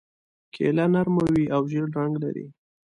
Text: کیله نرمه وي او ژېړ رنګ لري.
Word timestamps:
کیله 0.53 0.85
نرمه 0.93 1.25
وي 1.33 1.45
او 1.55 1.61
ژېړ 1.71 1.87
رنګ 1.97 2.13
لري. 2.23 2.45